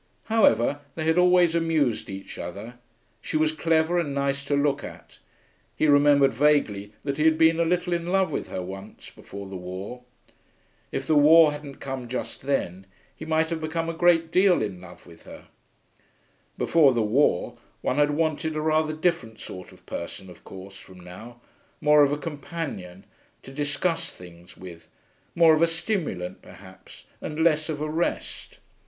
However, 0.33 0.79
they 0.95 1.05
had 1.05 1.19
always 1.19 1.53
amused 1.53 2.09
each 2.09 2.39
other; 2.39 2.79
she 3.21 3.37
was 3.37 3.51
clever, 3.51 3.99
and 3.99 4.15
nice 4.15 4.43
to 4.45 4.55
look 4.55 4.83
at; 4.83 5.19
he 5.75 5.85
remembered 5.85 6.33
vaguely 6.33 6.91
that 7.03 7.19
he 7.19 7.25
had 7.25 7.37
been 7.37 7.59
a 7.59 7.65
little 7.65 7.93
in 7.93 8.07
love 8.07 8.31
with 8.31 8.47
her 8.47 8.63
once, 8.63 9.11
before 9.11 9.47
the 9.47 9.55
war. 9.55 10.01
If 10.91 11.05
the 11.05 11.15
war 11.15 11.51
hadn't 11.51 11.75
come 11.79 12.07
just 12.07 12.41
then, 12.41 12.87
he 13.15 13.25
might 13.25 13.51
have 13.51 13.61
become 13.61 13.89
a 13.89 13.93
great 13.93 14.31
deal 14.31 14.63
in 14.63 14.81
love 14.81 15.05
with 15.05 15.25
her. 15.25 15.49
Before 16.57 16.93
the 16.95 17.03
war 17.03 17.59
one 17.81 17.97
had 17.97 18.09
wanted 18.09 18.55
a 18.55 18.61
rather 18.61 18.93
different 18.93 19.39
sort 19.39 19.71
of 19.71 19.85
person, 19.85 20.31
of 20.31 20.43
course, 20.43 20.77
from 20.77 20.99
now; 20.99 21.41
more 21.79 22.01
of 22.01 22.11
a 22.11 22.17
companion, 22.17 23.05
to 23.43 23.51
discuss 23.51 24.11
things 24.11 24.57
with; 24.57 24.89
more 25.35 25.53
of 25.53 25.61
a 25.61 25.67
stimulant, 25.67 26.41
perhaps, 26.41 27.05
and 27.21 27.43
less 27.43 27.69
of 27.69 27.79
a 27.81 27.87
rest. 27.87 28.57